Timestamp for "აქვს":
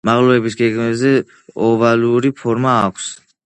2.91-3.15